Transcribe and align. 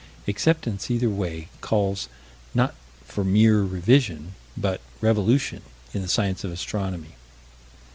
Acceptance 0.27 0.89
either 0.89 1.11
way 1.11 1.49
calls 1.61 2.09
not 2.55 2.73
for 3.05 3.23
mere 3.23 3.61
revision 3.61 4.33
but 4.57 4.81
revolution 4.99 5.61
in 5.93 6.01
the 6.01 6.07
science 6.07 6.43
of 6.43 6.51
astronomy. 6.51 7.13